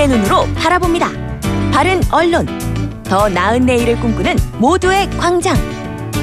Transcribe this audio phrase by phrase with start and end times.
[0.00, 1.10] 시민의 눈으로 바라봅니다.
[1.72, 2.46] 바른 언론,
[3.04, 5.54] 더 나은 내일을 꿈꾸는 모두의 광장.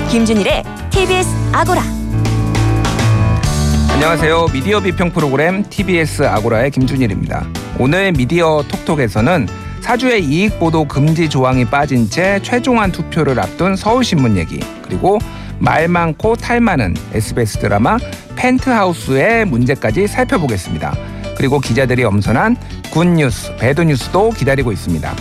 [0.10, 1.84] 김준일의 TBS 아고라.
[3.92, 4.48] 안녕하세요.
[4.52, 7.46] 미디어 비평 프로그램 TBS 아고라의 김준일입니다.
[7.80, 9.48] 오늘 미디어 톡톡에서는
[9.82, 15.20] 사주의 이익 보도 금지 조항이 빠진 채 최종안 투표를 앞둔 서울신문 얘기 그리고
[15.60, 17.98] 말 많고 탈 많은 SBS 드라마
[18.36, 21.17] 펜트하우스의 문제까지 살펴보겠습니다.
[21.38, 22.58] 그리고 기자들이 엄선한
[22.92, 25.16] 굿뉴스, 배드뉴스도 기다리고 있습니다.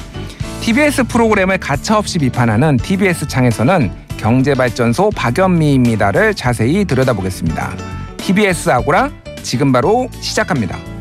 [0.62, 7.72] TBS 프로그램을 가차없이 비판하는 TBS 창에서는 경제발전소 박연미입니다를 자세히 들여다보겠습니다.
[8.16, 9.10] TBS 아고라
[9.42, 10.95] 지금 바로 시작합니다.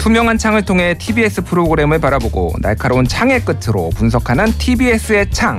[0.00, 5.58] 투명한 창을 통해 TBS 프로그램을 바라보고 날카로운 창의 끝으로 분석하는 TBS의 창.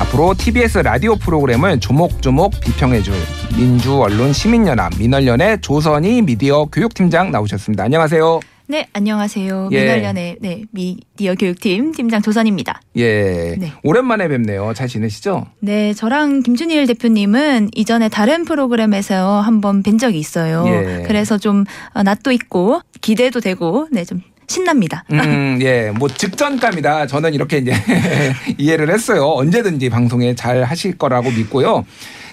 [0.00, 3.14] 앞으로 TBS 라디오 프로그램을 조목조목 비평해줄
[3.56, 7.84] 민주언론 시민연합 민언련의 조선희 미디어 교육팀장 나오셨습니다.
[7.84, 8.40] 안녕하세요.
[8.66, 9.68] 네, 안녕하세요.
[9.72, 9.80] 예.
[9.82, 12.80] 민원련의 네, 미디어 교육팀 팀장 조선입니다.
[12.96, 13.56] 예.
[13.58, 13.72] 네.
[13.82, 14.72] 오랜만에 뵙네요.
[14.74, 15.46] 잘 지내시죠?
[15.60, 20.64] 네, 저랑 김준일 대표님은 이전에 다른 프로그램에서 한번 뵌 적이 있어요.
[20.66, 21.04] 예.
[21.06, 25.04] 그래서 좀 어, 낯도 있고 기대도 되고 네, 좀 신납니다.
[25.12, 25.90] 음, 예.
[25.90, 27.06] 뭐 직전감이다.
[27.06, 27.72] 저는 이렇게 이제
[28.56, 29.26] 이해를 했어요.
[29.26, 31.84] 언제든지 방송에 잘 하실 거라고 믿고요.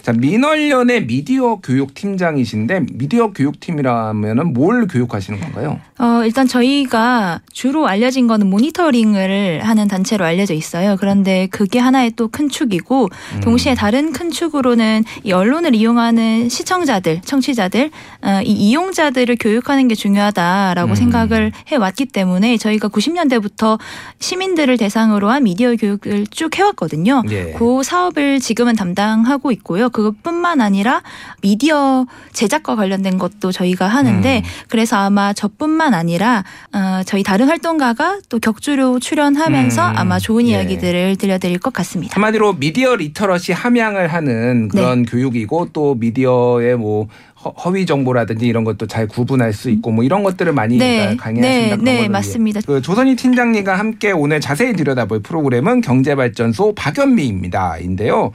[0.01, 5.79] 자, 민원련의 미디어 교육 팀장이신데 미디어 교육팀이라면은 뭘 교육하시는 건가요?
[5.99, 10.97] 어, 일단 저희가 주로 알려진 거는 모니터링을 하는 단체로 알려져 있어요.
[10.99, 13.39] 그런데 그게 하나의 또 큰 축이고 음.
[13.41, 20.91] 동시에 다른 큰 축으로는 이 언론을 이용하는 시청자들, 청취자들, 어, 이 이용자들을 교육하는 게 중요하다라고
[20.91, 20.95] 음.
[20.95, 23.77] 생각을 해 왔기 때문에 저희가 90년대부터
[24.19, 27.23] 시민들을 대상으로 한 미디어 교육을 쭉 해왔거든요.
[27.31, 27.53] 예.
[27.57, 29.89] 그 사업을 지금은 담당하고 있고요.
[29.91, 31.03] 그것뿐만 아니라
[31.41, 34.49] 미디어 제작과 관련된 것도 저희가 하는데 음.
[34.69, 36.43] 그래서 아마 저뿐만 아니라
[36.73, 39.93] 어, 저희 다른 활동가가 또 격주로 출연하면서 음.
[39.97, 40.51] 아마 좋은 예.
[40.51, 42.15] 이야기들을 들려드릴 것 같습니다.
[42.15, 44.81] 한마디로 미디어 리터러시 함양을 하는 네.
[44.81, 47.07] 그런 교육이고 또 미디어의 뭐
[47.43, 51.41] 허- 허위 정보라든지 이런 것도 잘 구분할 수 있고 뭐 이런 것들을 많이 네, 강의하신다
[51.41, 52.61] 네, 그런 네, 맞습니다.
[52.65, 58.31] 그 조선희 팀장님과 함께 오늘 자세히 들여다볼 프로그램은 경제발전소 박연미입니다.인데요.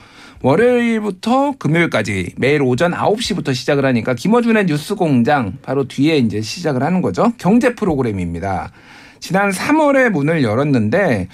[0.46, 7.32] 월요일부터 금요일까지 매일 오전 9시부터 시작을 하니까 김어준의 뉴스공장 바로 뒤에 이제 시작을 하는 거죠.
[7.36, 8.70] 경제 프로그램입니다.
[9.18, 11.26] 지난 3월에 문을 열었는데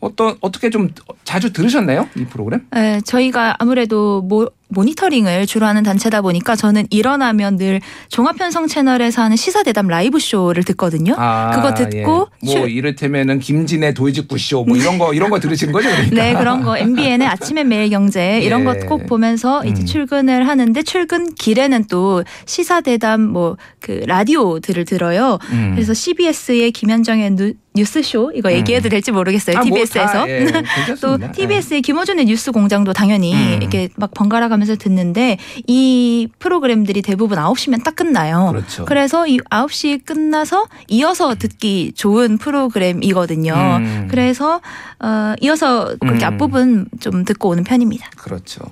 [0.00, 0.90] 어떤 어떻게 좀
[1.24, 2.08] 자주 들으셨나요?
[2.14, 2.66] 이 프로그램?
[2.72, 7.80] 네, 저희가 아무래도 모, 모니터링을 주로 하는 단체다 보니까 저는 일어나면 늘
[8.10, 11.14] 종합편성 채널에서 하는 시사대담 라이브 쇼를 듣거든요.
[11.18, 12.02] 아, 그거 듣고 예.
[12.02, 15.88] 뭐 출- 이를테면은 김진의 도이직구 쇼 뭐 이런 거 이런 거 들으신 거죠?
[15.88, 16.14] 그러니까.
[16.16, 18.64] 네, 그런 거 MBN의 아침의 매일 경제 이런 예.
[18.64, 19.86] 것 꼭 보면서 이제 음.
[19.86, 25.38] 출근을 하는데 출근 길에는 또 시사 대담 뭐 그 라디오들을 들어요.
[25.52, 25.70] 음.
[25.74, 29.58] 그래서 CBS의 김현정의 누, 뉴스쇼 이거 얘기해도 될지 모르겠어요.
[29.58, 30.12] 아, 뭐 TBS에서.
[30.12, 30.46] 다, 예,
[31.00, 31.18] 또.
[31.32, 33.58] TBS의 김호준의 뉴스 공장도 당연히 음.
[33.60, 38.48] 이렇게 막 번갈아 가면서 듣는데 이 프로그램들이 대부분 9시면 딱 끝나요.
[38.52, 38.84] 그렇죠.
[38.84, 43.54] 그래서 이 9시 끝나서 이어서 듣기 좋은 프로그램이거든요.
[43.54, 44.08] 음.
[44.10, 44.60] 그래서
[45.00, 46.32] 어 이어서 그렇게 음.
[46.32, 48.10] 앞부분 좀 듣고 오는 편입니다.
[48.16, 48.64] 그렇죠.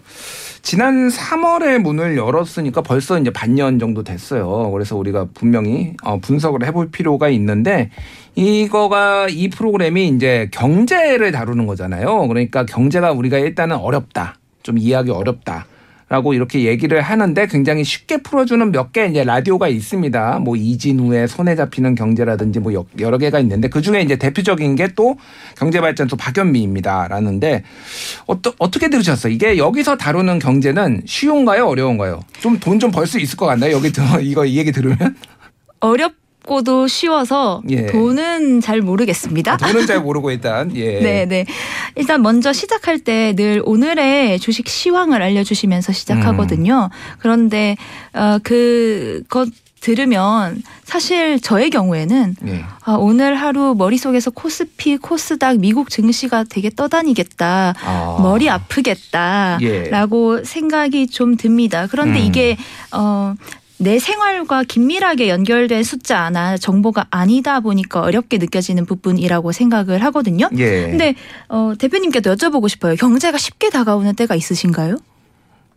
[0.63, 4.69] 지난 3월에 문을 열었으니까 벌써 이제 반년 정도 됐어요.
[4.73, 7.91] 그래서 우리가 분명히 어, 분석을 해볼 필요가 있는데
[8.37, 12.29] 이거가 이 프로그램이 이제 경제를 다루는 거잖아요.
[12.29, 14.37] 그러니까 경제가 우리가 일단은 어렵다.
[14.63, 15.67] 좀 이해하기 어렵다.
[16.09, 20.39] 라고 이렇게 얘기를 하는데 굉장히 쉽게 풀어주는 몇 개 이제 라디오가 있습니다.
[20.39, 24.87] 뭐 이진우의 손에 잡히는 경제라든지 뭐 여- 여러 개가 있는데 그 중에 이제 대표적인 게
[24.95, 25.17] 또
[25.59, 27.09] 경제발전소 박연미입니다.
[27.09, 27.65] 라는데
[28.27, 29.33] 어떠, 어떻게 들으셨어요?
[29.33, 31.67] 이게 여기서 다루는 경제는 쉬운가요?
[31.67, 32.21] 어려운가요?
[32.41, 33.73] 좀 돈 좀 벌 수 있을 것 같나요?
[33.75, 35.17] 여기 들 이거 이 얘기 들으면?
[35.81, 36.13] 어렵
[36.47, 37.87] 고도 쉬워서 예.
[37.87, 39.59] 돈은 잘 모르겠습니다.
[39.59, 41.01] 돈은 잘 모르고 일단 예.
[41.05, 41.45] 네, 네.
[41.97, 46.91] 일단 먼저 시작할 때 늘 오늘의 주식 시황을 알려주시면서 시작하거든요.
[47.19, 47.77] 그런데
[48.15, 49.49] 어, 그것
[49.81, 52.65] 들으면 사실 저의 경우에는 예.
[52.83, 57.75] 아, 오늘 하루 머릿속에서 코스피, 코스닥, 미국 증시가 되게 떠다니겠다.
[57.85, 58.19] 아.
[58.21, 59.59] 머리 아프겠다.
[59.61, 59.89] 예.
[59.91, 61.87] 라고 생각이 좀 듭니다.
[61.91, 62.25] 그런데 음.
[62.25, 62.57] 이게,
[62.93, 63.35] 어,
[63.79, 70.49] 내 생활과 긴밀하게 연결된 숫자나 정보가 아니다 보니까 어렵게 느껴지는 부분이라고 생각을 하거든요.
[70.57, 70.83] 예.
[70.83, 71.15] 근데
[71.49, 72.95] 어, 대표님께도 여쭤보고 싶어요.
[72.97, 74.97] 경제가 쉽게 다가오는 때가 있으신가요?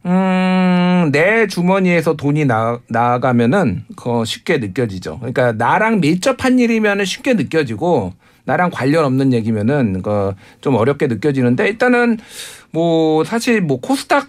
[0.05, 5.17] 음, 내 주머니에서 돈이 나, 나가면은 그 쉽게 느껴지죠.
[5.19, 8.13] 그러니까 나랑 밀접한 일이면은 쉽게 느껴지고
[8.45, 12.17] 나랑 관련 없는 얘기면은 그좀 어렵게 느껴지는데 일단은
[12.71, 14.27] 뭐 사실 뭐 코스닥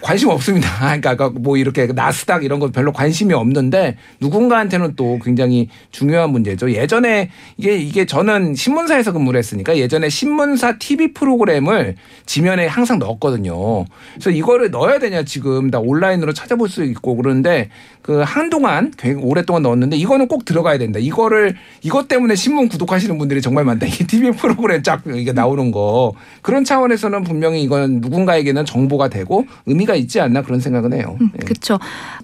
[0.00, 0.68] 관심 없습니다.
[1.00, 6.70] 그러니까 뭐 이렇게 나스닥 이런 거 별로 관심이 없는데 누군가한테는 또 굉장히 중요한 문제죠.
[6.72, 11.96] 예전에 이게 이게 저는 신문사에서 근무를 했으니까 예전에 신문사 TV 프로그램을
[12.26, 13.84] 지면에 항상 넣었거든요.
[14.14, 17.68] 그래서 이거를 넣어야 되냐 지금 다 온라인으로 찾아볼 수 있고 그런데
[18.02, 20.98] 그 한동안 오랫동안 넣었는데 이거는 꼭 들어가야 된다.
[21.00, 23.86] 이거를 이것 때문에 신문 구독하시는 분들이 정말 많다.
[23.86, 29.94] 이게 TV 프로그램 쫙 이게 나오는 거 그런 차원에서는 분명히 이건 누군가에게는 정보가 되고 의미가
[29.96, 31.16] 있지 않나 그런 생각은 해요.
[31.20, 31.44] 음, 예.
[31.44, 31.78] 그렇죠.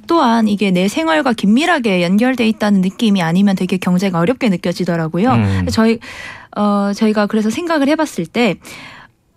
[0.07, 5.31] 또한 이게 내 생활과 긴밀하게 연결돼 있다는 느낌이 아니면 되게 경제가 어렵게 느껴지더라고요.
[5.33, 5.67] 음.
[5.71, 5.99] 저희
[6.57, 8.57] 어 저희가 그래서 생각을 해봤을 때.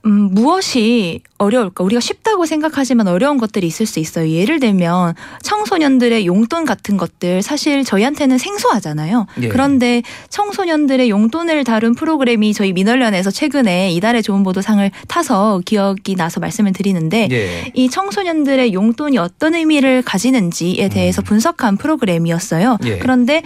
[0.05, 1.83] 음, 무엇이 어려울까?
[1.83, 4.29] 우리가 쉽다고 생각하지만 어려운 것들이 있을 수 있어요.
[4.29, 5.13] 예를 들면
[5.43, 9.27] 청소년들의 용돈 같은 것들 사실 저희한테는 생소하잖아요.
[9.41, 9.47] 예.
[9.49, 16.73] 그런데 청소년들의 용돈을 다룬 프로그램이 저희 민원련에서 최근에 이달의 좋은 보도상을 타서 기억이 나서 말씀을
[16.73, 17.71] 드리는데 예.
[17.73, 22.77] 이 청소년들의 용돈이 어떤 의미를 가지는지에 대해서 분석한 프로그램이었어요.
[22.81, 22.87] 음.
[22.87, 22.97] 예.
[22.97, 23.43] 그런데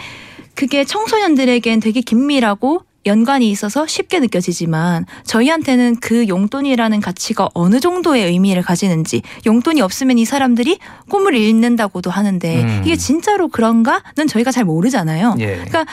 [0.54, 8.62] 그게 청소년들에겐 되게 긴밀하고 연관이 있어서 쉽게 느껴지지만 저희한테는 그 용돈이라는 가치가 어느 정도의 의미를
[8.64, 10.80] 가지는지 용돈이 없으면 이 사람들이
[11.10, 12.82] 꿈을 잃는다고도 하는데 음.
[12.84, 15.36] 이게 진짜로 그런가는 저희가 잘 모르잖아요.
[15.40, 15.46] 예.
[15.56, 15.86] 그러니까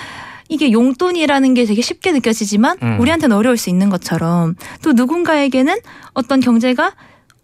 [0.49, 3.01] 이게 용돈이라는 게 되게 쉽게 느껴지지만 음.
[3.01, 5.79] 우리한테는 어려울 수 있는 것처럼 또 누군가에게는
[6.13, 6.93] 어떤 경제가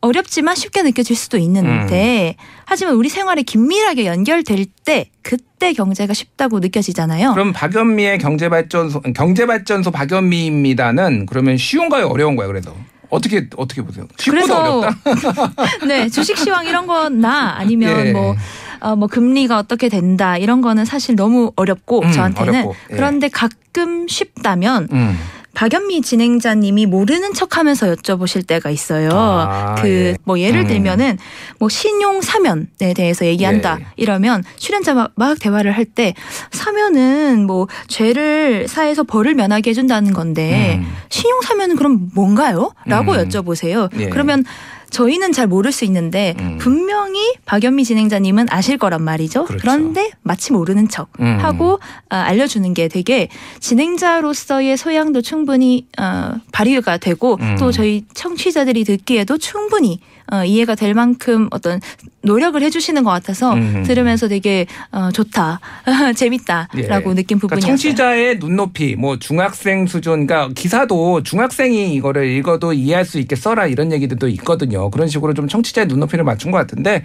[0.01, 2.45] 어렵지만 쉽게 느껴질 수도 있는데 음.
[2.65, 7.33] 하지만 우리 생활에 긴밀하게 연결될 때 그때 경제가 쉽다고 느껴지잖아요.
[7.33, 12.75] 그럼 박연미의 경제발전소 경제발전소 박연미입니다는 그러면 쉬운가요 어려운가요 그래도
[13.11, 14.07] 어떻게 어떻게 보세요?
[14.19, 14.99] 그래서 어렵다.
[15.89, 18.13] 네 주식 시황 이런 건나 아니면 예.
[18.13, 18.37] 뭐
[18.81, 22.95] 어, 뭐 금리가 어떻게 된다 이런 거는 사실 너무 어렵고 음, 저한테는 어렵고, 예.
[22.95, 25.19] 그런데 가끔 쉽다면 음.
[25.59, 29.11] 박연미 진행자님이 모르는 척하면서 여쭤보실 때가 있어요.
[29.13, 30.17] 아, 그 예.
[30.23, 30.67] 뭐 예를 음.
[30.69, 31.19] 들면은
[31.59, 33.87] 뭐 신용 사면에 대해서 얘기한다 예.
[33.97, 36.13] 이러면 출연자 막, 막 대화를 할 때
[36.53, 40.93] 사면은 뭐 죄를 사해서 벌을 면하게 해준다는 건데 음.
[41.09, 43.17] 신용 사면은 그럼 뭔가요?라고 음.
[43.17, 43.89] 여쭤보세요.
[43.99, 44.11] 예.
[44.11, 44.45] 그러면
[44.91, 46.59] 저희는 잘 모를 수 있는데 음.
[46.59, 49.45] 분명히 박연미 진행자님은 아실 거란 말이죠.
[49.45, 49.61] 그렇죠.
[49.61, 51.39] 그런데 마치 모르는 척 음.
[51.41, 51.75] 하고
[52.11, 53.29] 어, 알려주는 게 되게
[53.61, 57.57] 진행자로서의 소양도 충분히 어, 발휘가 되고 음.
[57.59, 61.81] 또 저희 청취자들이 듣기에도 충분히 어, 이해가 될 만큼 어떤
[62.23, 63.83] 노력을 해주시는 것 같아서 음.
[63.85, 65.61] 들으면서 되게 어, 좋다,
[66.15, 67.15] 재밌다라고 예.
[67.15, 67.67] 느낀 그러니까 부분이었어요.
[67.67, 73.93] 청취자의 눈높이, 뭐 중학생 수준, 그러니까 기사도 중학생이 이거를 읽어도 이해할 수 있게 써라 이런
[73.93, 74.91] 얘기들도 있거든요.
[74.91, 77.03] 그런 식으로 좀 청취자의 눈높이를 맞춘 것 같은데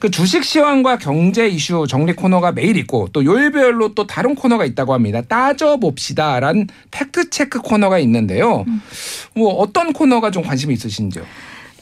[0.00, 4.94] 그 주식 시황과 경제 이슈 정리 코너가 매일 있고 또 요일별로 또 다른 코너가 있다고
[4.94, 5.22] 합니다.
[5.22, 8.64] 따져봅시다라는 팩트 체크 코너가 있는데요.
[8.66, 8.82] 음.
[9.34, 11.24] 뭐 어떤 코너가 좀 관심이 있으신지요?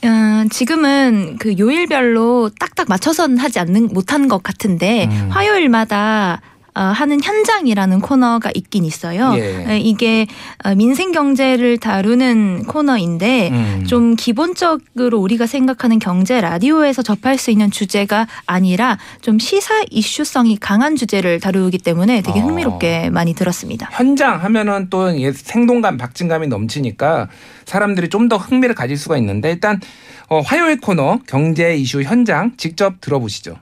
[0.05, 5.29] 어, 지금은 그 요일별로 딱딱 맞춰서는 하지 않는 못한 것 같은데 음.
[5.31, 9.35] 화요일마다 어, 하는 현장이라는 코너가 있긴 있어요.
[9.37, 9.75] 예.
[9.75, 10.27] 에, 이게
[10.65, 13.85] 어, 민생 경제를 다루는 코너인데 음.
[13.87, 20.97] 좀 기본적으로 우리가 생각하는 경제 라디오에서 접할 수 있는 주제가 아니라 좀 시사 이슈성이 강한
[20.97, 22.45] 주제를 다루기 때문에 되게 어.
[22.45, 23.91] 흥미롭게 많이 들었습니다.
[23.93, 27.29] 현장 하면은 또 예, 생동감, 박진감이 넘치니까
[27.67, 29.81] 사람들이 좀 더 흥미를 가질 수가 있는데 일단
[30.29, 33.57] 어, 화요일 코너 경제 이슈 현장 직접 들어보시죠.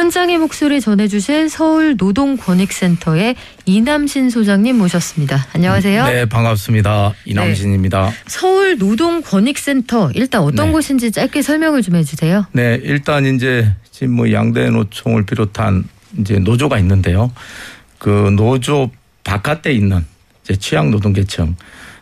[0.00, 5.46] 현장의 목소리 전해주실 서울 노동권익센터의 이남신 소장님 모셨습니다.
[5.52, 6.06] 안녕하세요.
[6.06, 7.12] 네, 반갑습니다.
[7.26, 8.10] 이남신입니다.
[8.26, 10.72] 서울 노동권익센터 일단 어떤 네.
[10.72, 12.46] 곳인지 짧게 설명을 좀 해주세요.
[12.52, 15.84] 네, 일단 이제 지금 뭐 양대 노총을 비롯한
[16.18, 17.30] 이제 노조가 있는데요.
[17.98, 18.90] 그 노조
[19.22, 20.06] 바깥에 있는
[20.42, 21.56] 이제 취약 노동계층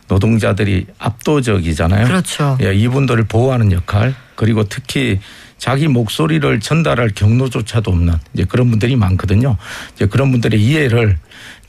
[0.07, 2.07] 노동자들이 압도적이잖아요.
[2.07, 2.57] 그렇죠.
[2.61, 5.19] 예, 이분들을 보호하는 역할 그리고 특히
[5.59, 9.57] 자기 목소리를 전달할 경로조차도 없는 이제 그런 분들이 많거든요.
[9.93, 11.17] 이제 그런 분들의 이해를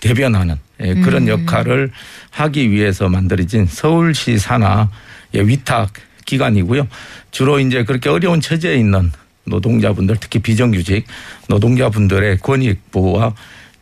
[0.01, 1.29] 대변하는 예, 그런 음.
[1.29, 1.91] 역할을
[2.31, 4.89] 하기 위해서 만들어진 서울시 산하
[5.35, 5.93] 예, 위탁
[6.25, 6.89] 기관이고요.
[7.31, 9.11] 주로 이제 그렇게 어려운 처지에 있는
[9.45, 11.07] 노동자분들 특히 비정규직
[11.49, 13.35] 노동자분들의 권익 보호와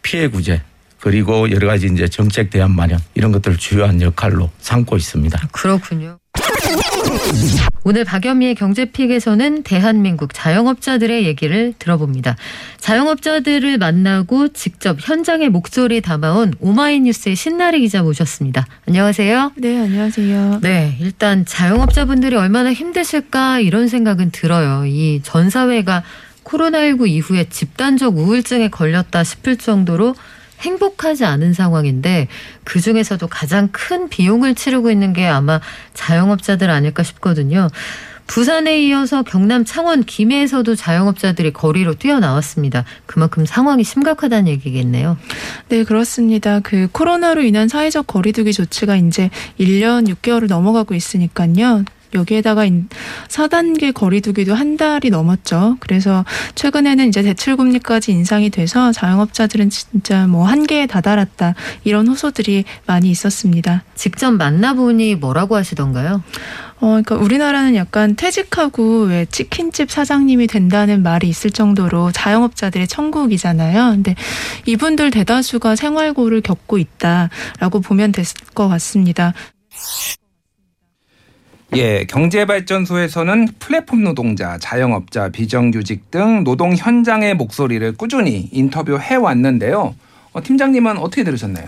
[0.03, 0.63] 피해 구제
[1.01, 5.49] 그리고 여러 가지 이제 정책 대안 마련 이런 것들을 주요한 역할로 삼고 있습니다.
[5.53, 6.19] 그렇군요.
[7.85, 12.37] 오늘 박연미의 경제픽에서는 대한민국 자영업자들의 얘기를 들어봅니다.
[12.81, 18.67] 자영업자들을 만나고 직접 현장의 목소리 담아온 오마이뉴스의 신나리 기자 모셨습니다.
[18.87, 19.53] 안녕하세요.
[19.57, 20.61] 네, 안녕하세요.
[20.63, 24.85] 네, 일단 자영업자분들이 얼마나 힘드실까 이런 생각은 들어요.
[24.87, 26.03] 이 전 사회가
[26.45, 30.15] 코로나19 이후에 집단적 우울증에 걸렸다 싶을 정도로
[30.61, 32.29] 행복하지 않은 상황인데
[32.65, 35.61] 그 중에서도 가장 큰 비용을 치르고 있는 게 아마
[35.95, 37.69] 자영업자들 아닐까 싶거든요.
[38.29, 42.85] 부산에 이어서 경남 창원 김해에서도 자영업자들이 거리로 뛰어나왔습니다.
[43.07, 45.17] 그만큼 상황이 심각하다는 얘기겠네요.
[45.71, 46.61] 네, 그렇습니다.
[46.61, 51.85] 그 코로나로 인한 사회적 거리두기 조치가 이제 1년 6개월을 넘어가고 있으니까요.
[52.15, 52.65] 여기에다가
[53.29, 55.77] 4단계 거리두기도 한 달이 넘었죠.
[55.81, 56.25] 그래서
[56.55, 61.55] 최근에는 이제 대출 금리까지 인상이 돼서 자영업자들은 진짜 뭐 한계에 다다랐다.
[61.85, 63.85] 이런 호소들이 많이 있었습니다.
[63.95, 66.23] 직접 만나보니 뭐라고 하시던가요?
[66.81, 73.91] 어, 그러니까 우리나라는 약간 퇴직하고 왜 치킨집 사장님이 된다는 말이 있을 정도로 자영업자들의 천국이잖아요.
[73.91, 74.15] 근데
[74.67, 78.25] 이분들 대다수가 생활고를 겪고 있다라고 보면 될
[78.55, 79.33] 것 같습니다.
[81.77, 89.95] 예, 경제발전소에서는 플랫폼 노동자, 자영업자, 비정규직 등 노동 현장의 목소리를 꾸준히 인터뷰해 왔는데요.
[90.33, 91.67] 어, 팀장님은 어떻게 들으셨나요?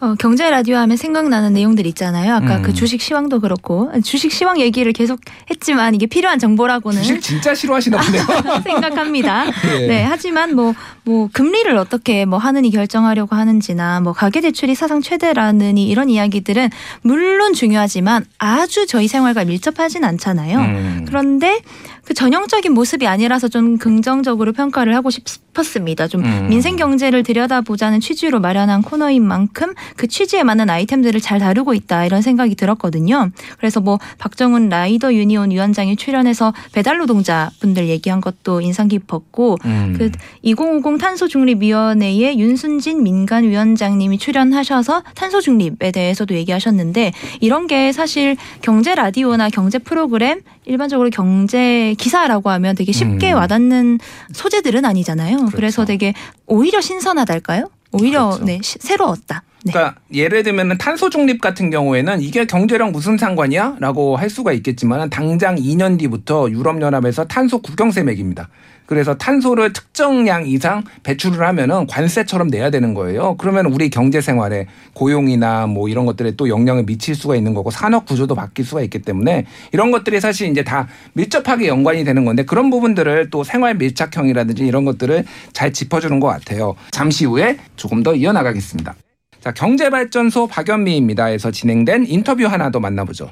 [0.00, 2.34] 어, 경제 라디오 하면 생각나는 내용들 있잖아요.
[2.34, 2.62] 아까 음.
[2.62, 7.98] 그 주식 시황도 그렇고 주식 시황 얘기를 계속 했지만 이게 필요한 정보라고는 주식 진짜 싫어하시나
[7.98, 8.24] 보네요.
[8.64, 9.46] 생각합니다.
[9.78, 9.86] 예.
[9.86, 15.88] 네, 하지만 뭐, 뭐, 금리를 어떻게 뭐 하느니 결정하려고 하는지나 뭐 가계 대출이 사상 최대라느니
[15.88, 16.70] 이런 이야기들은
[17.02, 20.58] 물론 중요하지만 아주 저희 생활과 밀접하진 않잖아요.
[20.58, 21.04] 음.
[21.06, 21.60] 그런데
[22.04, 26.08] 그 전형적인 모습이 아니라서 좀 긍정적으로 평가를 하고 싶었습니다.
[26.08, 26.48] 좀 음.
[26.48, 32.20] 민생 경제를 들여다보자는 취지로 마련한 코너인 만큼 그 취지에 맞는 아이템들을 잘 다루고 있다 이런
[32.20, 33.30] 생각이 들었거든요.
[33.58, 40.12] 그래서 뭐 박정훈 라이더 유니온 위원장이 출연해서 배달 노동자 분들 얘기한 것도 인상 깊었고 음.
[40.44, 48.36] 그2050 탄소 중립 위원회의 윤순진 민간 위원장님이 출연하셔서 탄소 중립에 대해서도 얘기하셨는데 이런 게 사실
[48.62, 53.36] 경제 라디오나 경제 프로그램 일반적으로 경제 기사라고 하면 되게 쉽게 음.
[53.38, 53.98] 와닿는
[54.32, 55.36] 소재들은 아니잖아요.
[55.38, 55.56] 그렇죠.
[55.56, 56.14] 그래서 되게
[56.46, 57.68] 오히려 신선하달까요?
[57.92, 58.44] 오히려 그렇죠.
[58.44, 59.42] 네, 시- 새로웠다.
[59.64, 59.72] 네.
[59.72, 65.56] 그러니까 예를 들면 탄소 중립 같은 경우에는 이게 경제랑 무슨 상관이야?라고 할 수가 있겠지만 당장
[65.56, 68.48] 2년 뒤부터 유럽 연합에서 탄소 국경세 매깁니다.
[68.86, 73.36] 그래서 탄소를 특정량 이상 배출을 하면은 관세처럼 내야 되는 거예요.
[73.38, 78.04] 그러면 우리 경제 생활에 고용이나 뭐 이런 것들에 또 영향을 미칠 수가 있는 거고 산업
[78.04, 82.68] 구조도 바뀔 수가 있기 때문에 이런 것들이 사실 이제 다 밀접하게 연관이 되는 건데 그런
[82.68, 86.74] 부분들을 또 생활 밀착형이라든지 이런 것들을 잘 짚어주는 것 같아요.
[86.90, 88.94] 잠시 후에 조금 더 이어나가겠습니다.
[89.42, 93.30] 자, 경제발전소 박연미입니다에서 진행된 인터뷰 하나 더 만나보죠.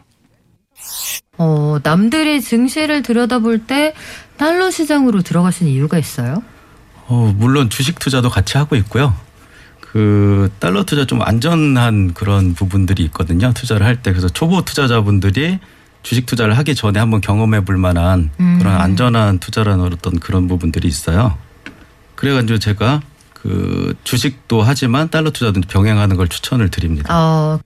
[1.38, 3.95] 어, 남들의 증시를 들여다볼 때
[4.37, 6.43] 달러 시장으로 들어가신 이유가 있어요?
[7.07, 9.14] 어, 물론 주식 투자도 같이 하고 있고요.
[9.81, 13.52] 그 달러 투자 좀 안전한 그런 부분들이 있거든요.
[13.52, 15.59] 투자를 할 때 그래서 초보 투자자분들이
[16.02, 18.59] 주식 투자를 하기 전에 한번 경험해 볼 만한 음.
[18.59, 21.37] 그런 안전한 투자라는 어떤 그런 부분들이 있어요.
[22.14, 23.00] 그래가지고 제가
[23.42, 27.09] 그 주식도 하지만 달러 투자도 병행하는 걸 추천을 드립니다.
[27.14, 27.59] 어.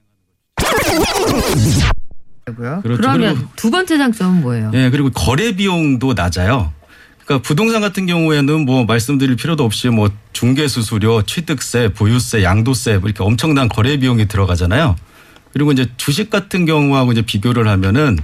[2.45, 2.83] 그렇죠.
[2.83, 4.71] 그러면 두 번째 장점은 뭐예요?
[4.75, 6.73] 예, 그리고 거래 비용도 낮아요.
[7.25, 13.09] 그러니까 부동산 같은 경우에는 뭐 말씀드릴 필요도 없이 뭐 중개 수수료, 취득세, 보유세, 양도세 뭐
[13.09, 14.95] 이렇게 엄청난 거래 비용이 들어가잖아요.
[15.52, 18.19] 그리고 이제 주식 같은 경우하고 이제 비교를 하면은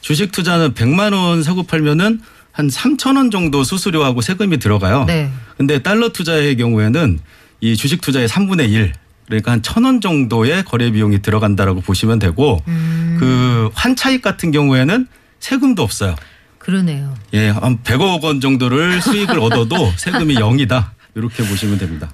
[0.00, 2.20] 주식 투자는 100만 원 사고 팔면은
[2.58, 5.04] 한 3천 원 정도 수수료하고 세금이 들어가요.
[5.04, 5.30] 네.
[5.56, 7.20] 근데 달러 투자의 경우에는
[7.60, 8.92] 이 주식 투자의 3분의 1
[9.26, 15.06] 그러니까 한 천 원 정도의 거래 비용이 들어간다라고 보시면 되고 음, 그 환차익 같은 경우에는
[15.38, 16.16] 세금도 없어요.
[16.58, 17.14] 그러네요.
[17.32, 20.90] 예, 한 100억 원 정도를 수익을 얻어도 세금이 0이다.
[21.14, 22.10] 이렇게 보시면 됩니다.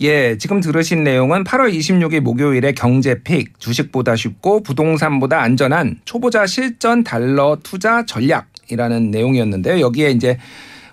[0.00, 7.58] 예, 지금 들으신 내용은 8월 26일 목요일에 경제픽, 주식보다 쉽고 부동산보다 안전한 초보자 실전 달러
[7.64, 9.80] 투자 전략이라는 내용이었는데요.
[9.80, 10.38] 여기에 이제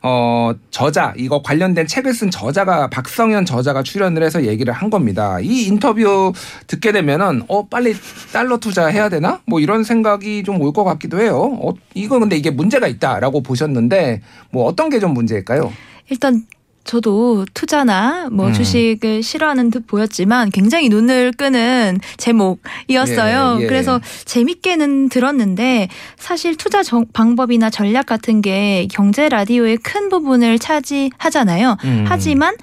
[0.07, 5.39] 어, 저자, 이거 관련된 책을 쓴 저자가 박성현 저자가 출연을 해서 얘기를 한 겁니다.
[5.39, 6.31] 이 인터뷰
[6.67, 7.95] 듣게 되면은, 어, 빨리
[8.31, 9.41] 달러 투자해야 되나?
[9.47, 11.57] 뭐 이런 생각이 좀 올 것 같기도 해요.
[11.59, 14.21] 어, 이거 근데 이게 문제가 있다라고 보셨는데,
[14.51, 15.73] 뭐 어떤 게 좀 문제일까요?
[16.11, 16.43] 일단
[16.85, 18.53] 저도 투자나 뭐 음.
[18.53, 23.57] 주식을 싫어하는 듯 보였지만 굉장히 눈을 끄는 제목이었어요.
[23.59, 23.67] 예, 예.
[23.67, 31.77] 그래서 재밌게는 들었는데 사실 투자 정- 방법이나 전략 같은 게 경제 라디오의 큰 부분을 차지하잖아요.
[31.83, 32.05] 음.
[32.07, 32.55] 하지만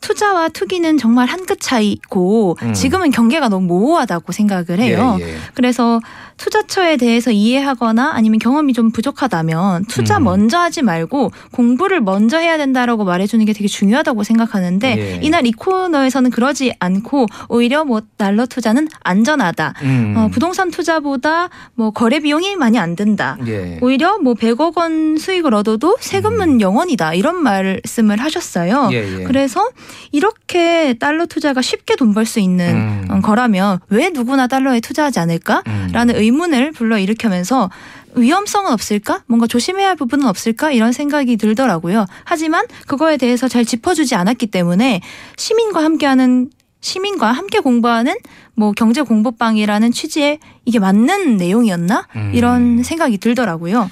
[0.00, 2.72] 투자와 투기는 정말 한 끗 차이고 음.
[2.74, 5.16] 지금은 경계가 너무 모호하다고 생각을 해요.
[5.20, 5.34] 예, 예.
[5.54, 6.00] 그래서
[6.38, 10.24] 투자처에 대해서 이해하거나 아니면 경험이 좀 부족하다면 투자 음.
[10.24, 15.20] 먼저 하지 말고 공부를 먼저 해야 된다라고 말해주는 게 되게 중요하다고 생각하는데 예.
[15.22, 19.74] 이날 이 코너에서는 그러지 않고 오히려 뭐 달러 투자는 안전하다.
[19.82, 20.14] 음.
[20.16, 23.38] 어, 부동산 투자보다 뭐 거래 비용이 많이 안 든다.
[23.46, 23.78] 예.
[23.82, 28.86] 오히려 뭐 100억 원 수익을 얻어도 세금은 영원이다 이런 말씀을 하셨어요.
[28.86, 28.92] 음.
[28.92, 29.24] 예, 예.
[29.24, 29.68] 그래서
[30.12, 33.06] 이렇게 달러 투자가 쉽게 돈 벌 수 있는 음.
[33.10, 36.20] 어, 거라면 왜 누구나 달러에 투자하지 않을까라는 음.
[36.28, 37.70] 의문을 불러 일으키면서
[38.14, 39.22] 위험성은 없을까?
[39.26, 40.72] 뭔가 조심해야 할 부분은 없을까?
[40.72, 42.06] 이런 생각이 들더라고요.
[42.24, 45.00] 하지만 그거에 대해서 잘 짚어주지 않았기 때문에
[45.36, 48.14] 시민과 함께하는 시민과 함께 공부하는
[48.54, 52.06] 뭐 경제 공부방이라는 취지에 이게 맞는 내용이었나?
[52.16, 52.32] 음.
[52.34, 53.90] 이런 생각이 들더라고요.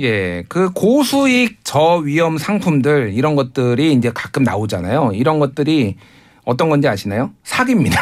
[0.00, 5.12] 예, 그 고수익 저위험 상품들 이런 것들이 이제 가끔 나오잖아요.
[5.14, 5.96] 이런 것들이
[6.44, 7.30] 어떤 건지 아시나요?
[7.44, 8.00] 사기입니다.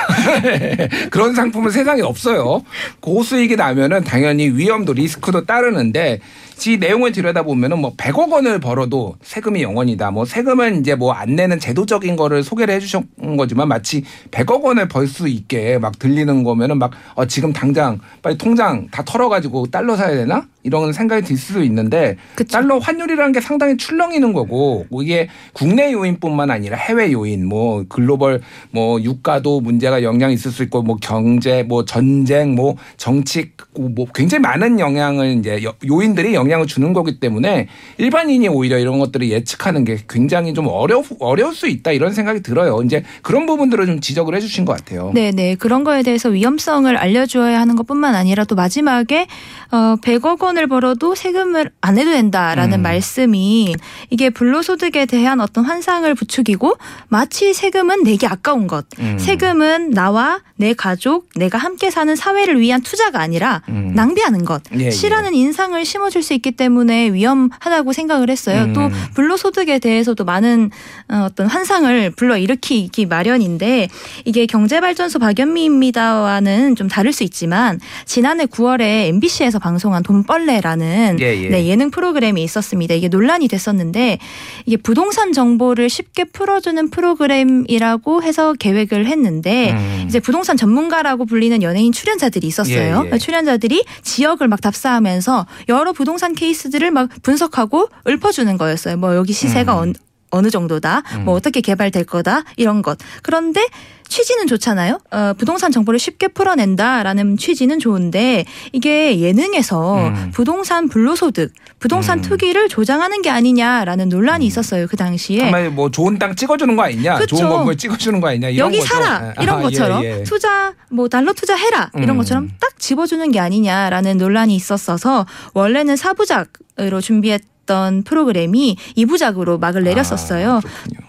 [1.10, 2.62] 그런 상품은 세상에 없어요.
[3.00, 6.20] 고수익이 나면은 당연히 위험도 리스크도 따르는데
[6.66, 10.10] 이 내용을 들여다보면은 뭐 100억 원을 벌어도 세금이 영원이다.
[10.10, 15.06] 뭐 세금은 이제 뭐 안 내는 제도적인 거를 소개를 해주신 거지만 마치 100억 원을 벌
[15.10, 20.14] 수 있게 막 들리는 거면은 막 어, 지금 당장 빨리 통장 다 털어가지고 달러 사야
[20.14, 20.46] 되나?
[20.62, 22.52] 이런 생각이 들 수도 있는데 그쵸.
[22.52, 28.29] 달러 환율이라는 게 상당히 출렁이는 거고 뭐 이게 국내 요인뿐만 아니라 해외 요인 뭐 글로벌
[28.70, 34.42] 뭐 유가도 문제가 영향이 있을 수 있고 뭐 경제 뭐 전쟁 뭐 정치 뭐 굉장히
[34.42, 37.68] 많은 영향을 이제 여- 요인들이 영향을 주는 거기 때문에
[37.98, 42.82] 일반인이 오히려 이런 것들을 예측하는 게 굉장히 좀 어려 어려울 수 있다 이런 생각이 들어요.
[42.84, 45.10] 이제 그런 부분들을 좀 지적을 해주신 것 같아요.
[45.14, 45.54] 네, 네.
[45.54, 49.26] 그런 거에 대해서 위험성을 알려줘야 하는 것뿐만 아니라 또 마지막에
[49.72, 52.82] 어 100억 원을 벌어도 세금을 안 해도 된다라는 음.
[52.82, 53.74] 말씀이
[54.10, 56.76] 이게 불로소득에 대한 어떤 환상을 부추기고
[57.08, 59.18] 마치 세금은 내게 아까운 것, 음.
[59.18, 63.92] 세금은 나와 내 가족, 내가 함께 사는 사회를 위한 투자가 아니라 음.
[63.94, 64.90] 낭비하는 것, 예, 예.
[64.90, 68.64] 싫어하는 인상을 심어줄 수 있기 때문에 위험하다고 생각을 했어요.
[68.64, 68.72] 음.
[68.74, 70.70] 또 불로소득에 대해서도 많은
[71.08, 73.88] 어, 어떤 환상을 불러 일으키기 마련인데
[74.26, 81.48] 이게 경제발전소 박연미입니다와는 좀 다를 수 있지만 지난해 9월에 MBC에서 방송한 돈벌레라는 예, 예.
[81.48, 82.94] 네, 예능 프로그램이 있었습니다.
[82.94, 84.18] 이게 논란이 됐었는데
[84.66, 90.04] 이게 부동산 정보를 쉽게 풀어주는 프로그램이라고 해서 계획을 했는데 음.
[90.08, 93.04] 이제 부동산 전문가라고 불리는 연예인 출연자들이 있었어요.
[93.06, 93.18] 예, 예.
[93.18, 98.96] 출연자들이 지역을 막 답사하면서 여러 부동산 케이스들을 막 분석하고 읊어주는 거였어요.
[98.96, 99.94] 뭐 여기 시세가 음.
[100.30, 102.98] 언- 어느 정도다, 뭐 어떻게 개발될 거다 이런 것.
[103.22, 103.66] 그런데
[104.08, 104.98] 취지는 좋잖아요.
[105.12, 110.30] 어, 부동산 정보를 쉽게 풀어낸다라는 취지는 좋은데 이게 예능에서 음.
[110.34, 112.22] 부동산 불로소득, 부동산 음.
[112.22, 115.68] 투기를 조장하는 게 아니냐라는 논란이 있었어요 그 당시에.
[115.68, 117.36] 뭐 좋은 땅 찍어주는 거 아니냐, 그쵸.
[117.36, 118.88] 좋은 건물 찍어주는 거 아니냐 여기 거죠.
[118.94, 119.42] 사라 예.
[119.42, 120.22] 이런 아, 것처럼 예, 예.
[120.24, 122.16] 투자 뭐 달러 투자해라 이런 음.
[122.16, 126.48] 것처럼 딱 집어주는 게 아니냐라는 논란이 있었어서 원래는 사부작
[126.80, 130.54] 으로 준비했 던 프로그램이 이부작으로 막을 내렸었어요.
[130.56, 130.60] 아.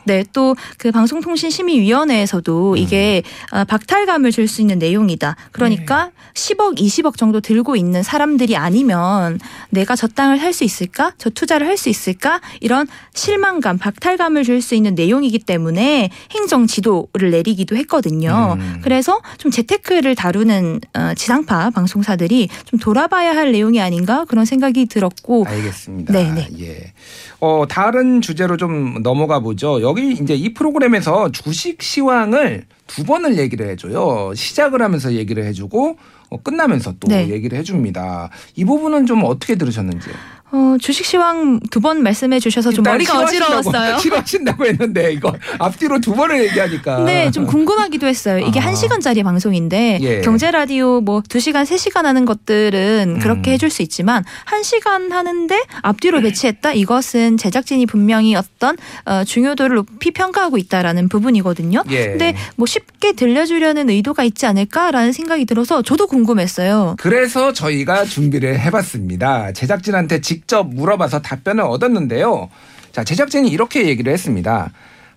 [0.06, 5.36] 네, 또 그 방송통신심의위원회에서도 이게 어, 박탈감을 줄 수 있는 내용이다.
[5.52, 6.12] 그러니까 네.
[6.34, 11.14] 10억, 20억 정도 들고 있는 사람들이 아니면 내가 저 땅을 살 수 있을까?
[11.18, 12.42] 저 투자를 할 수 있을까?
[12.60, 18.58] 이런 실망감, 박탈감을 줄 수 있는 내용이기 때문에 행정 지도를 내리기도 했거든요.
[18.60, 18.80] 음.
[18.84, 25.46] 그래서 좀 재테크를 다루는 어, 지상파 방송사들이 좀 돌아봐야 할 내용이 아닌가 그런 생각이 들었고
[25.48, 26.12] 알겠습니다.
[26.14, 26.48] 네, 네.
[26.60, 26.94] 예.
[27.40, 29.82] 어, 다른 주제로 좀 넘어가 보죠.
[29.82, 34.34] 여기 이제 이 프로그램에서 주식 시황을 두 번을 얘기를 해줘요.
[34.36, 35.98] 시작을 하면서 얘기를 해주고
[36.30, 37.30] 어, 끝나면서 또 네.
[37.30, 38.30] 얘기를 해줍니다.
[38.56, 40.14] 이 부분은 좀 어떻게 들으셨는지요?
[40.54, 43.98] 어, 주식 시황 두 번 말씀해 주셔서 좀 머리가 어지러웠어요.
[44.00, 47.04] 싫어하신다고 했는데 이거 앞뒤로 두 번을 얘기하니까.
[47.06, 48.38] 네, 좀 궁금하기도 했어요.
[48.38, 48.66] 이게 아.
[48.66, 50.22] 한 1시간짜리 방송인데 예.
[50.22, 53.20] 경제 라디오 뭐 2시간, 3시간 하는 것들은 음.
[53.20, 56.74] 그렇게 해줄 수 있지만 1시간 하는데 앞뒤로 배치했다?
[56.74, 61.82] 이것은 제작진이 분명히 어떤 어, 중요도를 높이 평가하고 있다라는 부분이거든요.
[61.90, 62.06] 예.
[62.10, 66.96] 근데 뭐 쉽게 들려주려는 의도가 있지 않을까라는 생각이 들어서 저도 궁금했어요.
[67.00, 69.54] 그래서 저희가 준비를 해봤습니다.
[69.54, 72.49] 제작진한테 직접 물어봐서 답변을 얻었는데요.
[72.91, 74.71] 자, 제작진이 이렇게 얘기를 했습니다.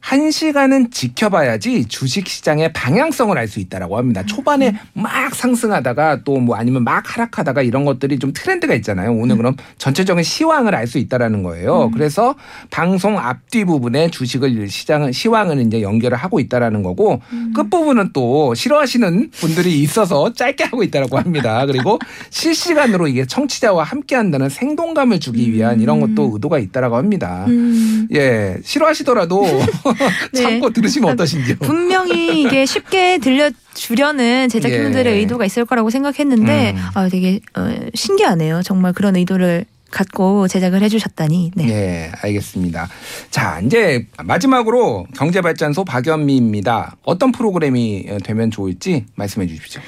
[0.04, 4.22] 한 시간은 지켜봐야지 주식 시장의 방향성을 알 수 있다라고 합니다.
[4.26, 9.12] 초반에 막 상승하다가 또 뭐 아니면 막 하락하다가 이런 것들이 좀 트렌드가 있잖아요.
[9.14, 11.90] 오늘 그럼 전체적인 시황을 알 수 있다라는 거예요.
[11.94, 12.34] 그래서
[12.70, 17.22] 방송 앞뒤 부분에 주식을 시장을 시황을 이제 연결을 하고 있다라는 거고
[17.54, 21.64] 끝 부분은 또 싫어하시는 분들이 있어서 짧게 하고 있다라고 합니다.
[21.64, 27.46] 그리고 실시간으로 이게 청취자와 함께 한다는 생동감을 주기 위한 이런 것도 의도가 있다라고 합니다.
[27.48, 28.06] 음.
[28.12, 29.44] 예, 싫어하시더라도
[30.32, 30.42] 네.
[30.42, 31.56] 참고 들으시면 어떠신지요?
[31.56, 35.18] 분명히 이게 쉽게 들려 주려는 제작진들의 예.
[35.18, 36.82] 의도가 있을 거라고 생각했는데 음.
[36.94, 38.62] 아, 되게 어, 신기하네요.
[38.62, 41.52] 정말 그런 의도를 갖고 제작을 해주셨다니.
[41.54, 41.66] 네.
[41.66, 42.88] 네, 알겠습니다.
[43.30, 46.96] 자, 이제 마지막으로 경제발전소 박연미입니다.
[47.04, 49.80] 어떤 프로그램이 되면 좋을지 말씀해 주십시오.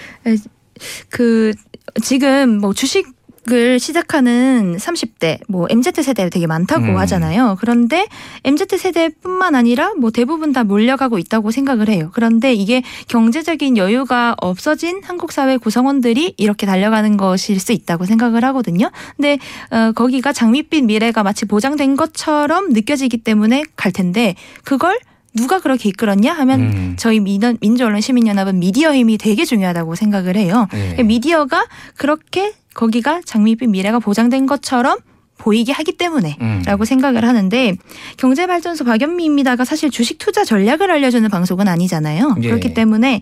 [1.08, 1.52] 그
[2.02, 3.15] 지금 뭐 주식
[3.52, 6.96] 을 시작하는 30대 뭐 MZ 세대 되게 많다고 음.
[6.98, 7.56] 하잖아요.
[7.60, 8.08] 그런데
[8.42, 12.10] MZ 세대뿐만 아니라 뭐 대부분 다 몰려가고 있다고 생각을 해요.
[12.12, 18.90] 그런데 이게 경제적인 여유가 없어진 한국 사회 구성원들이 이렇게 달려가는 것일 수 있다고 생각을 하거든요.
[19.16, 19.38] 근데
[19.70, 24.98] 어, 거기가 장밋빛 미래가 마치 보장된 것처럼 느껴지기 때문에 갈 텐데 그걸
[25.34, 26.94] 누가 그렇게 이끌었냐 하면 음.
[26.98, 30.66] 저희 민원- 민주언론 시민연합은 미디어 힘이 되게 중요하다고 생각을 해요.
[30.72, 31.02] 네.
[31.02, 34.98] 미디어가 그렇게 거기가 장밋빛 미래가 보장된 것처럼
[35.38, 36.62] 보이게 하기 때문에 음.
[36.64, 37.74] 라고 생각을 하는데
[38.16, 42.36] 경제발전소 박연미입니다가 사실 주식 투자 전략을 알려주는 방송은 아니잖아요.
[42.42, 42.48] 예.
[42.48, 43.20] 그렇기 때문에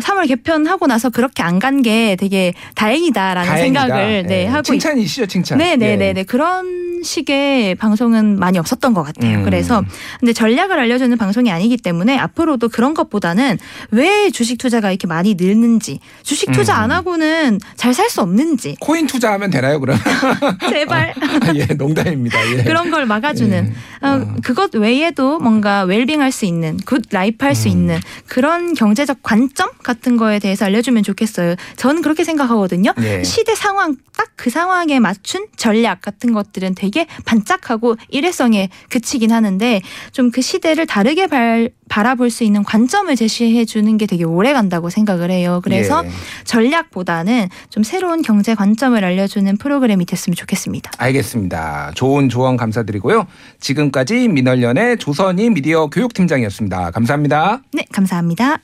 [0.00, 3.80] 3월 개편하고 나서 그렇게 안 간 게 되게 다행이다라는 다행이다.
[3.82, 4.46] 생각을 네, 예.
[4.46, 5.58] 하고 칭찬이시죠, 칭찬.
[5.58, 6.22] 네네네네 예.
[6.24, 9.38] 그런 식의 방송은 많이 없었던 것 같아요.
[9.38, 9.44] 음.
[9.44, 9.84] 그래서
[10.18, 13.58] 근데 전략을 알려주는 방송이 아니기 때문에 앞으로도 그런 것보다는
[13.90, 16.84] 왜 주식 투자가 이렇게 많이 늘는지 주식 투자 음.
[16.84, 19.98] 안 하고는 잘 살 수 없는지 코인 투자하면 되나요, 그럼?
[20.70, 21.14] 제발
[21.54, 22.38] 예, 농담입니다.
[22.58, 22.62] 예.
[22.64, 24.06] 그런 걸 막아주는 예.
[24.06, 27.72] 어, 그것 외에도 뭔가 웰빙할 수 있는 good life 할 수 음.
[27.72, 31.54] 있는 그런 경제적 관점 같은 거에 대해서 알려주면 좋겠어요.
[31.76, 32.92] 저는 그렇게 생각하거든요.
[33.00, 33.22] 예.
[33.22, 39.80] 시대 상황 딱 그 상황에 맞춘 전략 같은 것들은 되게 반짝하고 일회성에 그치긴 하는데
[40.12, 44.90] 좀 그 시대를 다르게 발, 바라볼 수 있는 관점을 제시해 주는 게 되게 오래 간다고
[44.90, 45.60] 생각을 해요.
[45.64, 46.10] 그래서 예.
[46.44, 50.90] 전략보다는 좀 새로운 경제 관점을 알려주는 프로그램이 됐으면 좋겠습니다.
[50.98, 51.92] 알겠습니다.
[51.94, 53.26] 좋은 조언 감사드리고요.
[53.60, 56.90] 지금까지 민원련의 조선희 미디어 교육팀장이었습니다.
[56.90, 57.62] 감사합니다.
[57.72, 58.58] 네, 감사합니다.